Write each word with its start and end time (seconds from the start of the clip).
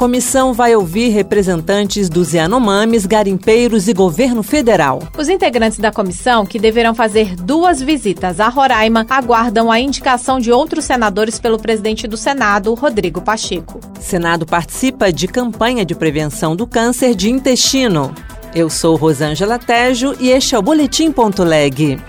Comissão 0.00 0.54
vai 0.54 0.74
ouvir 0.74 1.10
representantes 1.10 2.08
dos 2.08 2.32
Yanomamis, 2.32 3.04
garimpeiros 3.04 3.86
e 3.86 3.92
governo 3.92 4.42
federal. 4.42 5.02
Os 5.14 5.28
integrantes 5.28 5.78
da 5.78 5.92
comissão, 5.92 6.46
que 6.46 6.58
deverão 6.58 6.94
fazer 6.94 7.36
duas 7.36 7.82
visitas 7.82 8.40
a 8.40 8.48
Roraima, 8.48 9.04
aguardam 9.10 9.70
a 9.70 9.78
indicação 9.78 10.40
de 10.40 10.50
outros 10.50 10.86
senadores 10.86 11.38
pelo 11.38 11.58
presidente 11.58 12.08
do 12.08 12.16
Senado, 12.16 12.72
Rodrigo 12.72 13.20
Pacheco. 13.20 13.78
Senado 14.00 14.46
participa 14.46 15.12
de 15.12 15.28
campanha 15.28 15.84
de 15.84 15.94
prevenção 15.94 16.56
do 16.56 16.66
câncer 16.66 17.14
de 17.14 17.28
intestino. 17.28 18.14
Eu 18.54 18.70
sou 18.70 18.96
Rosângela 18.96 19.58
Tejo 19.58 20.16
e 20.18 20.30
este 20.30 20.54
é 20.54 20.58
o 20.58 20.62
Boletim.leg. 20.62 22.00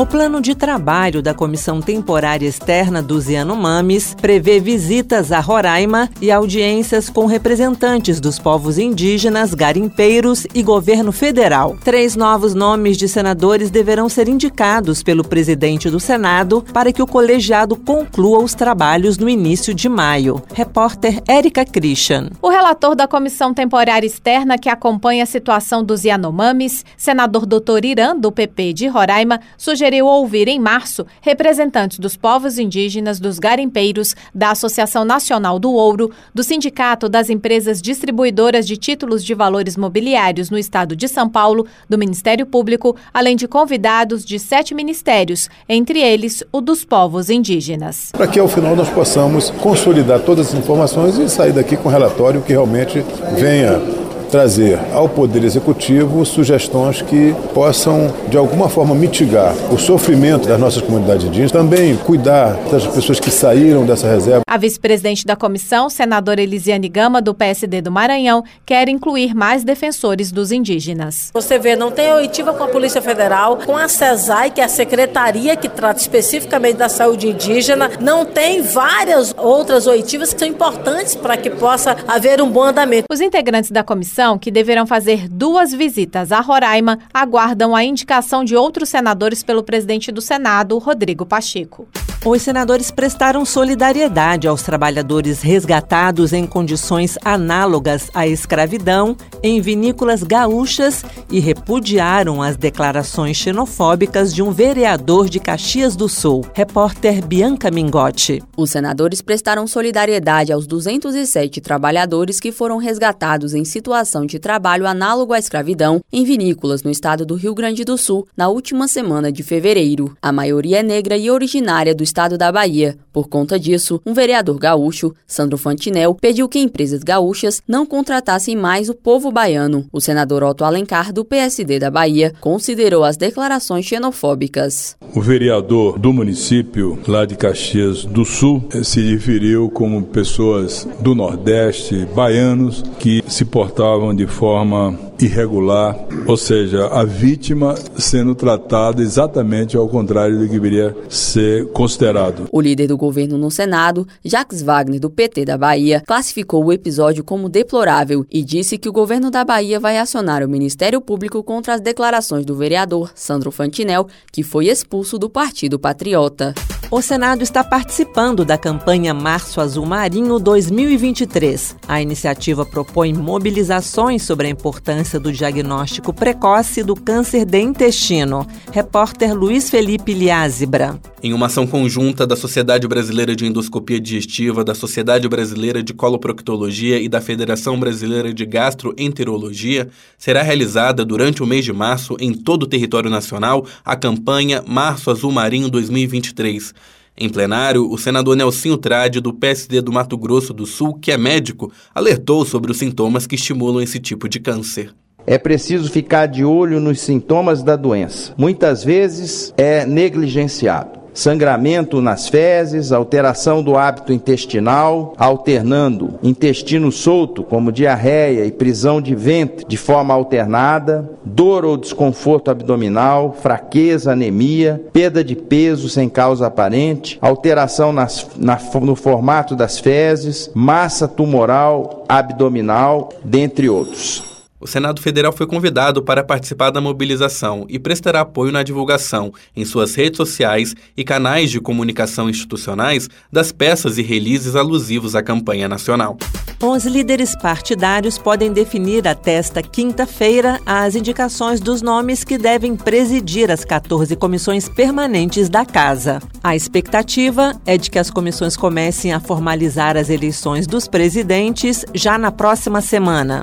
O 0.00 0.06
plano 0.06 0.40
de 0.40 0.54
trabalho 0.54 1.20
da 1.20 1.34
Comissão 1.34 1.82
Temporária 1.82 2.46
Externa 2.48 3.02
dos 3.02 3.28
Yanomamis 3.28 4.14
prevê 4.14 4.58
visitas 4.58 5.30
a 5.30 5.40
Roraima 5.40 6.08
e 6.22 6.32
audiências 6.32 7.10
com 7.10 7.26
representantes 7.26 8.18
dos 8.18 8.38
povos 8.38 8.78
indígenas, 8.78 9.52
garimpeiros 9.52 10.46
e 10.54 10.62
governo 10.62 11.12
federal. 11.12 11.76
Três 11.84 12.16
novos 12.16 12.54
nomes 12.54 12.96
de 12.96 13.06
senadores 13.06 13.68
deverão 13.68 14.08
ser 14.08 14.26
indicados 14.26 15.02
pelo 15.02 15.22
presidente 15.22 15.90
do 15.90 16.00
Senado 16.00 16.64
para 16.72 16.94
que 16.94 17.02
o 17.02 17.06
colegiado 17.06 17.76
conclua 17.76 18.38
os 18.38 18.54
trabalhos 18.54 19.18
no 19.18 19.28
início 19.28 19.74
de 19.74 19.86
maio. 19.86 20.42
Repórter 20.54 21.22
Érica 21.28 21.62
Christian. 21.62 22.30
O 22.40 22.48
relator 22.48 22.96
da 22.96 23.06
Comissão 23.06 23.52
Temporária 23.52 24.06
Externa 24.06 24.56
que 24.56 24.70
acompanha 24.70 25.24
a 25.24 25.26
situação 25.26 25.84
dos 25.84 26.04
Yanomamis, 26.04 26.86
senador 26.96 27.44
Dr. 27.44 27.84
Irã, 27.84 28.16
do 28.16 28.32
PP 28.32 28.72
de 28.72 28.88
Roraima, 28.88 29.42
sugeriu 29.58 29.89
sugeriu 29.90 30.06
ouvir 30.06 30.46
em 30.46 30.60
março 30.60 31.04
representantes 31.20 31.98
dos 31.98 32.16
povos 32.16 32.58
indígenas, 32.58 33.18
dos 33.18 33.40
garimpeiros, 33.40 34.14
da 34.32 34.52
Associação 34.52 35.04
Nacional 35.04 35.58
do 35.58 35.72
Ouro, 35.72 36.12
do 36.32 36.44
Sindicato 36.44 37.08
das 37.08 37.28
Empresas 37.28 37.82
Distribuidoras 37.82 38.68
de 38.68 38.76
Títulos 38.76 39.24
de 39.24 39.34
Valores 39.34 39.76
Mobiliários 39.76 40.48
no 40.48 40.56
Estado 40.56 40.94
de 40.94 41.08
São 41.08 41.28
Paulo, 41.28 41.66
do 41.88 41.98
Ministério 41.98 42.46
Público, 42.46 42.94
além 43.12 43.34
de 43.34 43.48
convidados 43.48 44.24
de 44.24 44.38
sete 44.38 44.74
ministérios, 44.74 45.48
entre 45.68 45.98
eles 45.98 46.44
o 46.52 46.60
dos 46.60 46.84
povos 46.84 47.28
indígenas. 47.28 48.10
Para 48.12 48.28
que 48.28 48.38
ao 48.38 48.46
final 48.46 48.76
nós 48.76 48.90
possamos 48.90 49.50
consolidar 49.50 50.20
todas 50.20 50.48
as 50.48 50.54
informações 50.54 51.18
e 51.18 51.28
sair 51.28 51.52
daqui 51.52 51.76
com 51.76 51.88
um 51.88 51.92
relatório 51.92 52.42
que 52.42 52.52
realmente 52.52 53.04
venha 53.36 53.99
trazer 54.30 54.78
ao 54.92 55.08
Poder 55.08 55.44
Executivo 55.44 56.24
sugestões 56.24 57.02
que 57.02 57.34
possam, 57.52 58.14
de 58.28 58.36
alguma 58.36 58.68
forma, 58.68 58.94
mitigar 58.94 59.54
o 59.72 59.78
sofrimento 59.78 60.48
das 60.48 60.58
nossas 60.58 60.82
comunidades 60.82 61.26
indígenas, 61.26 61.52
também 61.52 61.96
cuidar 61.96 62.54
das 62.70 62.86
pessoas 62.86 63.18
que 63.18 63.30
saíram 63.30 63.84
dessa 63.84 64.08
reserva. 64.08 64.42
A 64.48 64.56
vice-presidente 64.56 65.26
da 65.26 65.34
comissão, 65.34 65.90
senadora 65.90 66.40
Elisiane 66.40 66.88
Gama, 66.88 67.20
do 67.20 67.34
PSD 67.34 67.82
do 67.82 67.90
Maranhão, 67.90 68.44
quer 68.64 68.88
incluir 68.88 69.34
mais 69.34 69.64
defensores 69.64 70.30
dos 70.30 70.52
indígenas. 70.52 71.30
Você 71.32 71.58
vê, 71.58 71.74
não 71.74 71.90
tem 71.90 72.12
oitiva 72.12 72.54
com 72.54 72.64
a 72.64 72.68
Polícia 72.68 73.02
Federal, 73.02 73.58
com 73.58 73.76
a 73.76 73.88
CESAI, 73.88 74.50
que 74.50 74.60
é 74.60 74.64
a 74.64 74.68
secretaria 74.68 75.56
que 75.56 75.68
trata 75.68 76.00
especificamente 76.00 76.76
da 76.76 76.88
saúde 76.88 77.28
indígena, 77.28 77.90
não 78.00 78.24
tem 78.24 78.62
várias 78.62 79.34
outras 79.36 79.86
oitivas 79.86 80.32
que 80.32 80.38
são 80.38 80.48
importantes 80.48 81.14
para 81.14 81.36
que 81.36 81.50
possa 81.50 81.96
haver 82.06 82.40
um 82.40 82.50
bom 82.50 82.64
andamento. 82.64 83.06
Os 83.10 83.20
integrantes 83.20 83.70
da 83.70 83.82
comissão 83.82 84.19
que 84.38 84.50
deverão 84.50 84.86
fazer 84.86 85.28
duas 85.28 85.72
visitas 85.72 86.30
a 86.30 86.40
Roraima, 86.40 86.98
aguardam 87.12 87.74
a 87.74 87.82
indicação 87.82 88.44
de 88.44 88.54
outros 88.54 88.88
senadores 88.90 89.42
pelo 89.42 89.62
presidente 89.62 90.12
do 90.12 90.20
Senado, 90.20 90.76
Rodrigo 90.76 91.24
Pacheco. 91.24 91.88
Os 92.22 92.42
senadores 92.42 92.90
prestaram 92.90 93.46
solidariedade 93.46 94.46
aos 94.46 94.62
trabalhadores 94.62 95.40
resgatados 95.40 96.34
em 96.34 96.46
condições 96.46 97.16
análogas 97.24 98.10
à 98.12 98.28
escravidão 98.28 99.16
em 99.42 99.58
vinícolas 99.58 100.22
gaúchas 100.22 101.02
e 101.30 101.40
repudiaram 101.40 102.42
as 102.42 102.58
declarações 102.58 103.38
xenofóbicas 103.38 104.34
de 104.34 104.42
um 104.42 104.50
vereador 104.50 105.30
de 105.30 105.40
Caxias 105.40 105.96
do 105.96 106.10
Sul. 106.10 106.44
Repórter 106.52 107.24
Bianca 107.24 107.70
Mingotti. 107.70 108.42
Os 108.54 108.70
senadores 108.70 109.22
prestaram 109.22 109.66
solidariedade 109.66 110.52
aos 110.52 110.66
207 110.66 111.58
trabalhadores 111.62 112.38
que 112.38 112.52
foram 112.52 112.76
resgatados 112.76 113.54
em 113.54 113.64
situação 113.64 114.26
de 114.26 114.38
trabalho 114.38 114.86
análogo 114.86 115.32
à 115.32 115.38
escravidão 115.38 116.02
em 116.12 116.22
vinícolas 116.24 116.82
no 116.82 116.90
estado 116.90 117.24
do 117.24 117.34
Rio 117.34 117.54
Grande 117.54 117.82
do 117.82 117.96
Sul 117.96 118.28
na 118.36 118.48
última 118.48 118.86
semana 118.86 119.32
de 119.32 119.42
fevereiro. 119.42 120.14
A 120.20 120.30
maioria 120.30 120.80
é 120.80 120.82
negra 120.82 121.16
e 121.16 121.30
originária 121.30 121.94
do 121.94 122.09
estado 122.10 122.36
da 122.36 122.50
Bahia. 122.50 122.98
Por 123.12 123.28
conta 123.28 123.58
disso, 123.58 124.00
um 124.04 124.12
vereador 124.12 124.58
gaúcho, 124.58 125.14
Sandro 125.26 125.56
Fantinel, 125.56 126.16
pediu 126.20 126.48
que 126.48 126.58
empresas 126.58 127.02
gaúchas 127.04 127.62
não 127.66 127.86
contratassem 127.86 128.56
mais 128.56 128.88
o 128.88 128.94
povo 128.94 129.30
baiano. 129.30 129.86
O 129.92 130.00
senador 130.00 130.42
Otto 130.42 130.64
Alencar, 130.64 131.12
do 131.12 131.24
PSD 131.24 131.78
da 131.78 131.90
Bahia, 131.90 132.34
considerou 132.40 133.04
as 133.04 133.16
declarações 133.16 133.86
xenofóbicas. 133.86 134.96
O 135.14 135.20
vereador 135.20 135.98
do 135.98 136.12
município, 136.12 136.98
lá 137.06 137.24
de 137.24 137.36
Caxias 137.36 138.04
do 138.04 138.24
Sul, 138.24 138.64
se 138.82 139.00
referiu 139.00 139.70
como 139.70 140.02
pessoas 140.02 140.86
do 141.00 141.14
Nordeste, 141.14 142.06
baianos, 142.14 142.82
que 142.98 143.22
se 143.28 143.44
portavam 143.44 144.14
de 144.14 144.26
forma 144.26 144.98
irregular, 145.24 145.96
ou 146.26 146.36
seja, 146.36 146.86
a 146.88 147.04
vítima 147.04 147.74
sendo 147.96 148.34
tratada 148.34 149.02
exatamente 149.02 149.76
ao 149.76 149.88
contrário 149.88 150.38
do 150.38 150.46
que 150.46 150.52
deveria 150.52 150.96
ser 151.08 151.66
considerado. 151.72 152.48
O 152.50 152.60
líder 152.60 152.86
do 152.86 152.96
governo 152.96 153.36
no 153.36 153.50
Senado, 153.50 154.06
Jacques 154.24 154.62
Wagner, 154.62 155.00
do 155.00 155.10
PT 155.10 155.44
da 155.44 155.58
Bahia, 155.58 156.02
classificou 156.06 156.64
o 156.64 156.72
episódio 156.72 157.24
como 157.24 157.48
deplorável 157.48 158.24
e 158.30 158.42
disse 158.42 158.78
que 158.78 158.88
o 158.88 158.92
governo 158.92 159.30
da 159.30 159.44
Bahia 159.44 159.80
vai 159.80 159.98
acionar 159.98 160.44
o 160.44 160.48
Ministério 160.48 161.00
Público 161.00 161.42
contra 161.42 161.74
as 161.74 161.80
declarações 161.80 162.44
do 162.44 162.56
vereador 162.56 163.10
Sandro 163.14 163.50
Fantinel, 163.50 164.06
que 164.32 164.42
foi 164.42 164.68
expulso 164.68 165.18
do 165.18 165.28
Partido 165.28 165.78
Patriota. 165.78 166.54
O 166.92 167.00
Senado 167.00 167.42
está 167.44 167.62
participando 167.62 168.44
da 168.44 168.58
campanha 168.58 169.14
Março 169.14 169.60
Azul 169.60 169.86
Marinho 169.86 170.40
2023. 170.40 171.76
A 171.86 172.02
iniciativa 172.02 172.66
propõe 172.66 173.14
mobilizações 173.14 174.24
sobre 174.24 174.48
a 174.48 174.50
importância 174.50 175.20
do 175.20 175.30
diagnóstico 175.30 176.12
precoce 176.12 176.82
do 176.82 176.96
câncer 176.96 177.44
de 177.44 177.60
intestino. 177.60 178.44
Repórter 178.72 179.32
Luiz 179.36 179.70
Felipe 179.70 180.12
Liázebra. 180.12 180.98
Em 181.22 181.32
uma 181.32 181.46
ação 181.46 181.64
conjunta 181.64 182.26
da 182.26 182.34
Sociedade 182.34 182.88
Brasileira 182.88 183.36
de 183.36 183.46
Endoscopia 183.46 184.00
Digestiva, 184.00 184.64
da 184.64 184.74
Sociedade 184.74 185.28
Brasileira 185.28 185.82
de 185.84 185.94
Coloproctologia 185.94 186.98
e 186.98 187.08
da 187.08 187.20
Federação 187.20 187.78
Brasileira 187.78 188.34
de 188.34 188.44
Gastroenterologia, 188.44 189.88
será 190.18 190.42
realizada 190.42 191.04
durante 191.04 191.40
o 191.40 191.46
mês 191.46 191.64
de 191.64 191.72
março 191.72 192.16
em 192.18 192.32
todo 192.32 192.64
o 192.64 192.66
território 192.66 193.10
nacional 193.10 193.64
a 193.84 193.94
campanha 193.94 194.64
Março 194.66 195.08
Azul 195.08 195.30
Marinho 195.30 195.68
2023. 195.68 196.79
Em 197.22 197.28
plenário, 197.28 197.86
o 197.92 197.98
senador 197.98 198.34
Nelsinho 198.34 198.78
Trade, 198.78 199.20
do 199.20 199.30
PSD 199.34 199.82
do 199.82 199.92
Mato 199.92 200.16
Grosso 200.16 200.54
do 200.54 200.64
Sul, 200.64 200.94
que 200.94 201.12
é 201.12 201.18
médico, 201.18 201.70
alertou 201.94 202.46
sobre 202.46 202.70
os 202.72 202.78
sintomas 202.78 203.26
que 203.26 203.34
estimulam 203.34 203.82
esse 203.82 204.00
tipo 204.00 204.26
de 204.26 204.40
câncer. 204.40 204.94
É 205.26 205.36
preciso 205.36 205.92
ficar 205.92 206.24
de 206.24 206.46
olho 206.46 206.80
nos 206.80 206.98
sintomas 206.98 207.62
da 207.62 207.76
doença. 207.76 208.32
Muitas 208.38 208.82
vezes 208.82 209.52
é 209.58 209.84
negligenciado 209.84 210.99
sangramento 211.20 212.00
nas 212.00 212.28
fezes, 212.28 212.92
alteração 212.92 213.62
do 213.62 213.76
hábito 213.76 214.12
intestinal, 214.12 215.12
alternando 215.18 216.18
intestino 216.22 216.90
solto, 216.90 217.42
como 217.42 217.70
diarreia 217.70 218.46
e 218.46 218.50
prisão 218.50 219.02
de 219.02 219.14
ventre 219.14 219.66
de 219.68 219.76
forma 219.76 220.14
alternada, 220.14 221.10
dor 221.22 221.64
ou 221.64 221.76
desconforto 221.76 222.50
abdominal, 222.50 223.36
fraqueza, 223.38 224.12
anemia, 224.12 224.82
perda 224.92 225.22
de 225.22 225.36
peso 225.36 225.90
sem 225.90 226.08
causa 226.08 226.46
aparente, 226.46 227.18
alteração 227.20 227.92
nas, 227.92 228.26
na, 228.36 228.58
no 228.80 228.96
formato 228.96 229.54
das 229.54 229.78
fezes, 229.78 230.50
massa 230.54 231.06
tumoral 231.06 232.04
abdominal, 232.08 233.10
dentre 233.22 233.68
outros. 233.68 234.29
O 234.60 234.66
Senado 234.66 235.00
Federal 235.00 235.32
foi 235.32 235.46
convidado 235.46 236.02
para 236.02 236.22
participar 236.22 236.68
da 236.68 236.82
mobilização 236.82 237.64
e 237.66 237.78
prestará 237.78 238.20
apoio 238.20 238.52
na 238.52 238.62
divulgação, 238.62 239.32
em 239.56 239.64
suas 239.64 239.94
redes 239.94 240.18
sociais 240.18 240.74
e 240.94 241.02
canais 241.02 241.50
de 241.50 241.58
comunicação 241.58 242.28
institucionais, 242.28 243.08
das 243.32 243.52
peças 243.52 243.96
e 243.96 244.02
releases 244.02 244.54
alusivos 244.54 245.16
à 245.16 245.22
campanha 245.22 245.66
nacional. 245.66 246.18
Os 246.62 246.84
líderes 246.84 247.34
partidários 247.34 248.18
podem 248.18 248.52
definir 248.52 249.08
até 249.08 249.32
esta 249.32 249.62
quinta-feira 249.62 250.60
as 250.66 250.94
indicações 250.94 251.58
dos 251.58 251.80
nomes 251.80 252.22
que 252.22 252.36
devem 252.36 252.76
presidir 252.76 253.50
as 253.50 253.64
14 253.64 254.14
comissões 254.14 254.68
permanentes 254.68 255.48
da 255.48 255.64
Casa. 255.64 256.20
A 256.44 256.54
expectativa 256.54 257.58
é 257.64 257.78
de 257.78 257.90
que 257.90 257.98
as 257.98 258.10
comissões 258.10 258.58
comecem 258.58 259.14
a 259.14 259.20
formalizar 259.20 259.96
as 259.96 260.10
eleições 260.10 260.66
dos 260.66 260.86
presidentes 260.86 261.82
já 261.94 262.18
na 262.18 262.30
próxima 262.30 262.82
semana. 262.82 263.42